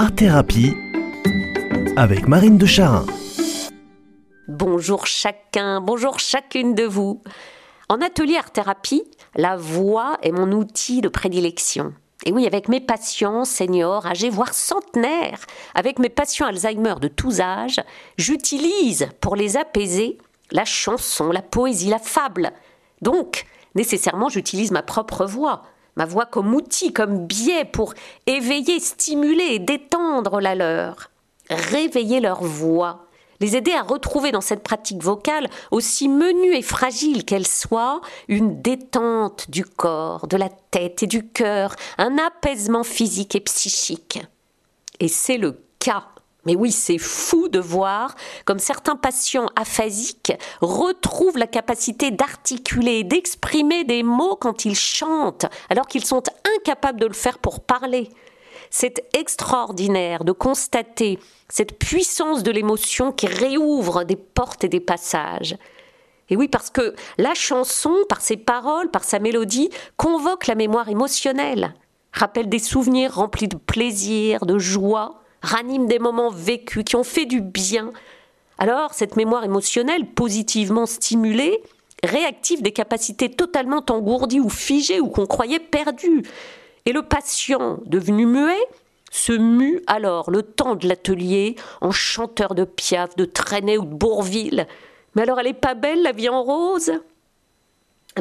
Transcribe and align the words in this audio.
Art 0.00 0.14
Thérapie 0.14 0.76
avec 1.96 2.28
Marine 2.28 2.56
de 2.56 2.66
Charin. 2.66 3.04
Bonjour 4.46 5.08
chacun, 5.08 5.80
bonjour 5.80 6.20
chacune 6.20 6.76
de 6.76 6.84
vous. 6.84 7.20
En 7.88 8.00
atelier 8.00 8.36
art 8.36 8.52
thérapie, 8.52 9.02
la 9.34 9.56
voix 9.56 10.16
est 10.22 10.30
mon 10.30 10.52
outil 10.52 11.00
de 11.00 11.08
prédilection. 11.08 11.94
Et 12.24 12.30
oui, 12.30 12.46
avec 12.46 12.68
mes 12.68 12.78
patients 12.78 13.44
seniors, 13.44 14.06
âgés, 14.06 14.30
voire 14.30 14.54
centenaires, 14.54 15.40
avec 15.74 15.98
mes 15.98 16.10
patients 16.10 16.46
Alzheimer 16.46 16.94
de 17.00 17.08
tous 17.08 17.40
âges, 17.40 17.80
j'utilise 18.16 19.08
pour 19.20 19.34
les 19.34 19.56
apaiser 19.56 20.18
la 20.52 20.64
chanson, 20.64 21.32
la 21.32 21.42
poésie, 21.42 21.90
la 21.90 21.98
fable. 21.98 22.52
Donc, 23.02 23.46
nécessairement, 23.74 24.28
j'utilise 24.28 24.70
ma 24.70 24.82
propre 24.82 25.26
voix, 25.26 25.64
ma 25.98 26.06
voix 26.06 26.26
comme 26.26 26.54
outil, 26.54 26.92
comme 26.92 27.26
biais 27.26 27.64
pour 27.64 27.92
éveiller, 28.26 28.78
stimuler 28.78 29.54
et 29.54 29.58
détendre 29.58 30.40
la 30.40 30.54
leur, 30.54 31.10
réveiller 31.50 32.20
leur 32.20 32.42
voix, 32.44 33.06
les 33.40 33.56
aider 33.56 33.72
à 33.72 33.82
retrouver 33.82 34.30
dans 34.30 34.40
cette 34.40 34.62
pratique 34.62 35.02
vocale, 35.02 35.50
aussi 35.72 36.08
menue 36.08 36.54
et 36.54 36.62
fragile 36.62 37.24
qu'elle 37.24 37.46
soit, 37.46 38.00
une 38.28 38.62
détente 38.62 39.50
du 39.50 39.64
corps, 39.64 40.28
de 40.28 40.36
la 40.36 40.48
tête 40.70 41.02
et 41.02 41.08
du 41.08 41.28
cœur, 41.28 41.74
un 41.98 42.16
apaisement 42.16 42.84
physique 42.84 43.34
et 43.34 43.40
psychique. 43.40 44.20
Et 45.00 45.08
c'est 45.08 45.36
le 45.36 45.60
cas. 45.80 46.04
Mais 46.46 46.56
oui, 46.56 46.72
c'est 46.72 46.98
fou 46.98 47.48
de 47.48 47.58
voir 47.58 48.14
comme 48.44 48.58
certains 48.58 48.96
patients 48.96 49.48
aphasiques 49.56 50.32
retrouvent 50.60 51.36
la 51.36 51.46
capacité 51.46 52.10
d'articuler 52.10 53.04
d'exprimer 53.04 53.84
des 53.84 54.02
mots 54.02 54.36
quand 54.36 54.64
ils 54.64 54.76
chantent, 54.76 55.46
alors 55.68 55.86
qu'ils 55.86 56.04
sont 56.04 56.22
incapables 56.56 57.00
de 57.00 57.06
le 57.06 57.12
faire 57.12 57.38
pour 57.38 57.60
parler. 57.60 58.08
C'est 58.70 59.04
extraordinaire 59.14 60.24
de 60.24 60.32
constater 60.32 61.18
cette 61.48 61.78
puissance 61.78 62.42
de 62.42 62.50
l'émotion 62.50 63.12
qui 63.12 63.26
réouvre 63.26 64.04
des 64.04 64.16
portes 64.16 64.64
et 64.64 64.68
des 64.68 64.80
passages. 64.80 65.56
Et 66.30 66.36
oui, 66.36 66.48
parce 66.48 66.70
que 66.70 66.94
la 67.16 67.34
chanson, 67.34 67.94
par 68.08 68.20
ses 68.20 68.36
paroles, 68.36 68.90
par 68.90 69.04
sa 69.04 69.18
mélodie, 69.18 69.70
convoque 69.96 70.46
la 70.46 70.54
mémoire 70.54 70.88
émotionnelle, 70.88 71.74
rappelle 72.12 72.48
des 72.48 72.58
souvenirs 72.58 73.14
remplis 73.14 73.48
de 73.48 73.56
plaisir, 73.56 74.44
de 74.44 74.58
joie, 74.58 75.17
ranime 75.42 75.86
des 75.86 75.98
moments 75.98 76.30
vécus 76.30 76.84
qui 76.84 76.96
ont 76.96 77.04
fait 77.04 77.26
du 77.26 77.40
bien. 77.40 77.92
Alors, 78.58 78.94
cette 78.94 79.16
mémoire 79.16 79.44
émotionnelle, 79.44 80.06
positivement 80.06 80.86
stimulée, 80.86 81.62
réactive 82.04 82.62
des 82.62 82.72
capacités 82.72 83.30
totalement 83.30 83.84
engourdies 83.88 84.40
ou 84.40 84.48
figées 84.48 85.00
ou 85.00 85.08
qu'on 85.08 85.26
croyait 85.26 85.60
perdues. 85.60 86.22
Et 86.86 86.92
le 86.92 87.02
patient, 87.02 87.78
devenu 87.86 88.26
muet, 88.26 88.64
se 89.10 89.32
mue 89.32 89.82
alors 89.86 90.30
le 90.30 90.42
temps 90.42 90.74
de 90.74 90.86
l'atelier 90.86 91.56
en 91.80 91.90
chanteur 91.90 92.54
de 92.54 92.64
Piaf, 92.64 93.16
de 93.16 93.24
Trenet 93.24 93.78
ou 93.78 93.84
de 93.84 93.94
Bourville. 93.94 94.66
Mais 95.14 95.22
alors 95.22 95.40
elle 95.40 95.46
est 95.48 95.54
pas 95.54 95.74
belle 95.74 96.02
la 96.02 96.12
vie 96.12 96.28
en 96.28 96.42
rose? 96.42 96.92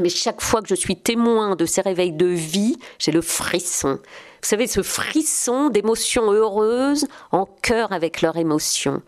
Mais 0.02 0.10
chaque 0.10 0.42
fois 0.42 0.62
que 0.62 0.68
je 0.68 0.76
suis 0.76 0.96
témoin 0.96 1.56
de 1.56 1.66
ces 1.66 1.82
réveils 1.82 2.12
de 2.12 2.26
vie, 2.26 2.78
j'ai 3.00 3.12
le 3.12 3.22
frisson. 3.22 4.00
Vous 4.42 4.50
savez, 4.50 4.68
ce 4.68 4.82
frisson 4.82 5.70
d'émotions 5.70 6.32
heureuses 6.32 7.08
en 7.32 7.46
cœur 7.46 7.92
avec 7.92 8.22
leur 8.22 8.38
émotion. 8.38 9.02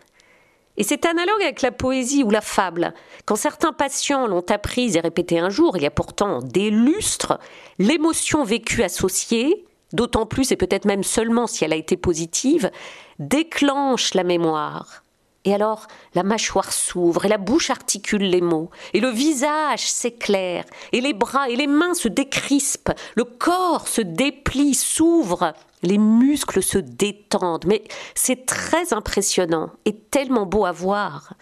Et 0.77 0.83
c'est 0.83 1.05
analogue 1.05 1.41
avec 1.41 1.61
la 1.61 1.71
poésie 1.71 2.23
ou 2.23 2.29
la 2.29 2.41
fable. 2.41 2.93
Quand 3.25 3.35
certains 3.35 3.73
patients 3.73 4.27
l'ont 4.27 4.45
apprise 4.49 4.95
et 4.95 5.01
répétée 5.01 5.37
un 5.37 5.49
jour, 5.49 5.75
il 5.75 5.83
y 5.83 5.85
a 5.85 5.91
pourtant 5.91 6.39
des 6.39 6.69
lustres, 6.69 7.37
l'émotion 7.79 8.45
vécue 8.45 8.81
associée, 8.81 9.65
d'autant 9.91 10.25
plus 10.25 10.51
et 10.51 10.55
peut-être 10.55 10.85
même 10.85 11.03
seulement 11.03 11.47
si 11.47 11.65
elle 11.65 11.73
a 11.73 11.77
été 11.77 11.97
positive, 11.97 12.71
déclenche 13.19 14.13
la 14.13 14.23
mémoire. 14.23 15.03
Et 15.45 15.53
alors, 15.53 15.87
la 16.15 16.23
mâchoire 16.23 16.73
s'ouvre 16.73 17.25
et 17.25 17.29
la 17.29 17.37
bouche 17.37 17.69
articule 17.69 18.23
les 18.23 18.41
mots, 18.41 18.69
et 18.93 18.99
le 18.99 19.09
visage 19.09 19.89
s'éclaire, 19.89 20.65
et 20.91 20.99
les 20.99 21.13
bras 21.13 21.49
et 21.49 21.55
les 21.55 21.67
mains 21.67 21.93
se 21.93 22.09
décrispent, 22.09 22.91
le 23.15 23.23
corps 23.23 23.87
se 23.87 24.01
déplie, 24.01 24.73
s'ouvre, 24.73 25.53
les 25.81 25.97
muscles 25.97 26.61
se 26.61 26.77
détendent. 26.77 27.65
Mais 27.65 27.83
c'est 28.15 28.45
très 28.45 28.93
impressionnant 28.93 29.71
et 29.85 29.95
tellement 29.95 30.45
beau 30.45 30.65
à 30.65 30.73
voir. 30.73 31.33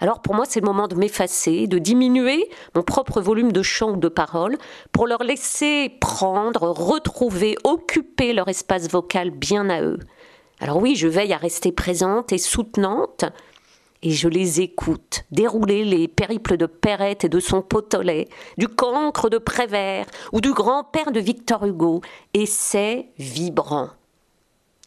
Alors 0.00 0.20
pour 0.20 0.34
moi, 0.34 0.44
c'est 0.46 0.60
le 0.60 0.66
moment 0.66 0.86
de 0.86 0.94
m'effacer, 0.94 1.66
de 1.66 1.78
diminuer 1.78 2.48
mon 2.74 2.82
propre 2.82 3.20
volume 3.20 3.50
de 3.50 3.62
chant 3.62 3.92
ou 3.92 3.96
de 3.96 4.08
parole 4.08 4.56
pour 4.92 5.06
leur 5.06 5.24
laisser 5.24 5.90
prendre, 6.00 6.68
retrouver, 6.68 7.56
occuper 7.64 8.32
leur 8.32 8.48
espace 8.48 8.88
vocal 8.88 9.30
bien 9.30 9.68
à 9.70 9.82
eux. 9.82 9.98
Alors 10.60 10.78
oui, 10.78 10.96
je 10.96 11.06
veille 11.06 11.32
à 11.32 11.36
rester 11.36 11.70
présente 11.70 12.32
et 12.32 12.38
soutenante, 12.38 13.24
et 14.02 14.10
je 14.10 14.28
les 14.28 14.60
écoute 14.60 15.24
dérouler 15.30 15.84
les 15.84 16.08
périples 16.08 16.56
de 16.56 16.66
Perrette 16.66 17.24
et 17.24 17.28
de 17.28 17.40
son 17.40 17.62
potolet, 17.62 18.28
du 18.56 18.68
cancre 18.68 19.28
de 19.28 19.38
Prévert 19.38 20.06
ou 20.32 20.40
du 20.40 20.52
grand-père 20.52 21.12
de 21.12 21.20
Victor 21.20 21.64
Hugo, 21.64 22.00
et 22.34 22.46
c'est 22.46 23.08
vibrant. 23.18 23.90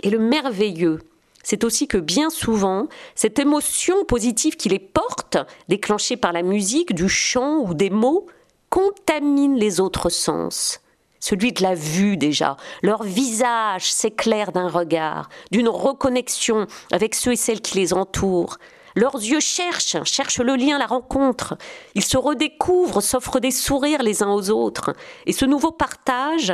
Et 0.04 0.10
le 0.10 0.20
merveilleux, 0.20 1.00
c'est 1.44 1.64
aussi 1.64 1.88
que 1.88 1.98
bien 1.98 2.30
souvent, 2.30 2.88
cette 3.16 3.40
émotion 3.40 4.04
positive 4.06 4.58
qui 4.58 4.70
les 4.70 4.80
porte, 4.80 5.38
déclenchée 5.70 6.18
par 6.18 6.34
la 6.34 6.44
musique, 6.44 6.94
du 6.94 7.08
chant 7.08 7.60
ou 7.60 7.74
des 7.74 7.90
mots, 7.90 8.26
contamine 8.70 9.56
les 9.56 9.80
autres 9.80 10.10
sens. 10.10 10.82
Celui 11.22 11.54
de 11.54 11.64
la 11.64 11.74
vue 11.74 12.18
déjà, 12.18 12.58
leur 12.82 13.04
visage 13.04 13.90
s'éclaire 13.92 14.52
d'un 14.52 14.68
regard, 14.68 15.30
d'une 15.52 15.70
reconnexion 15.70 16.68
avec 16.92 17.16
ceux 17.16 17.32
et 17.32 17.38
celles 17.38 17.62
qui 17.62 17.78
les 17.78 17.94
entourent. 17.94 18.58
Leurs 18.98 19.16
yeux 19.16 19.40
cherchent, 19.40 20.04
cherchent 20.04 20.42
le 20.42 20.58
lien, 20.58 20.78
la 20.78 20.88
rencontre. 20.88 21.58
Ils 21.96 22.04
se 22.04 22.18
redécouvrent, 22.18 23.02
s'offrent 23.02 23.40
des 23.40 23.52
sourires 23.52 24.04
les 24.04 24.22
uns 24.22 24.32
aux 24.32 24.50
autres. 24.50 24.94
Et 25.26 25.32
ce 25.32 25.46
nouveau 25.46 25.72
partage 25.72 26.54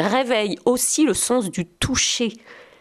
réveille 0.00 0.58
aussi 0.64 1.04
le 1.04 1.12
sens 1.12 1.50
du 1.50 1.66
toucher, 1.66 2.32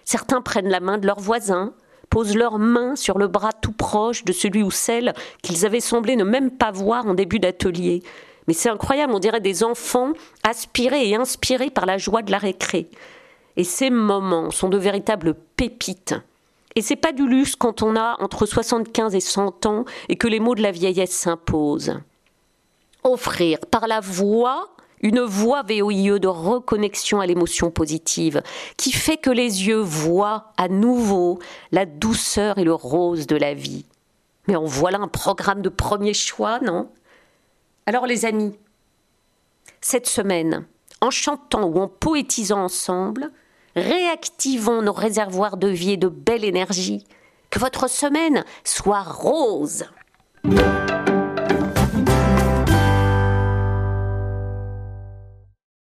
Certains 0.06 0.42
prennent 0.42 0.70
la 0.70 0.80
main 0.80 0.98
de 0.98 1.08
leurs 1.08 1.20
voisins, 1.20 1.74
posent 2.10 2.36
leurs 2.36 2.60
mains 2.60 2.96
sur 2.96 3.18
le 3.18 3.28
bras 3.28 3.54
tout 3.54 3.72
proche 3.72 4.24
de 4.24 4.34
celui 4.34 4.62
ou 4.64 4.72
celle 4.72 5.14
qu'ils 5.42 5.66
avaient 5.66 5.80
semblé 5.80 6.16
ne 6.16 6.24
même 6.24 6.52
pas 6.52 6.72
voir 6.72 7.08
en 7.08 7.14
début 7.14 7.40
d'atelier. 7.40 8.04
Mais 8.48 8.54
c'est 8.54 8.70
incroyable, 8.70 9.14
on 9.14 9.20
dirait 9.20 9.42
des 9.42 9.64
enfants 9.64 10.14
aspirés 10.44 11.10
et 11.10 11.16
inspirés 11.16 11.70
par 11.70 11.86
la 11.86 11.98
joie 11.98 12.22
de 12.22 12.32
la 12.32 12.38
récré. 12.38 12.90
Et 13.56 13.64
ces 13.64 13.90
moments 13.90 14.52
sont 14.52 14.70
de 14.70 14.78
véritables 14.78 15.36
pépites. 15.56 16.16
Et 16.76 16.82
c'est 16.82 16.96
pas 16.96 17.12
du 17.12 17.28
luxe 17.28 17.56
quand 17.56 17.84
on 17.84 17.96
a 17.96 18.18
entre 18.20 18.46
75 18.46 19.14
et 19.16 19.20
100 19.20 19.66
ans 19.66 19.86
et 20.10 20.16
que 20.16 20.28
les 20.28 20.40
mots 20.40 20.56
de 20.56 20.62
la 20.62 20.72
vieillesse 20.72 21.12
s'imposent. 21.12 22.00
Offrir 23.04 23.60
par 23.70 23.88
la 23.88 24.00
voix 24.00 24.74
une 25.04 25.20
voix 25.20 25.64
VOIE 25.64 26.18
de 26.18 26.30
reconnexion 26.30 27.20
à 27.20 27.26
l'émotion 27.26 27.70
positive, 27.70 28.42
qui 28.78 28.94
fait 28.94 29.18
que 29.18 29.30
les 29.30 29.68
yeux 29.68 29.82
voient 29.82 30.54
à 30.58 30.70
nouveau 30.70 31.40
la 31.74 31.86
douceur 31.86 32.58
et 32.58 32.64
le 32.64 32.74
rose 32.74 33.28
de 33.28 33.36
la 33.36 33.54
vie. 33.54 33.86
Mais 34.48 34.56
en 34.56 34.64
voilà 34.64 35.00
un 35.00 35.10
programme 35.10 35.62
de 35.62 35.68
premier 35.68 36.14
choix, 36.14 36.60
non? 36.62 36.90
Alors 37.86 38.06
les 38.06 38.26
amis, 38.26 38.58
cette 39.82 40.08
semaine, 40.08 40.66
en 41.02 41.10
chantant 41.10 41.66
ou 41.66 41.80
en 41.80 41.88
poétisant 41.88 42.64
ensemble, 42.64 43.32
réactivons 43.76 44.82
nos 44.82 44.94
réservoirs 44.94 45.58
de 45.58 45.68
vie 45.68 45.92
et 45.92 45.98
de 45.98 46.08
belle 46.08 46.46
énergie. 46.46 47.06
Que 47.50 47.60
votre 47.60 47.90
semaine 47.90 48.46
soit 48.64 49.04
rose. 49.04 49.86